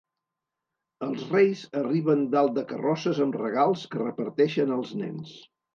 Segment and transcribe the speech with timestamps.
[1.07, 5.41] Els reis arriben dalt de carrosses amb regals que reparteixen als nens.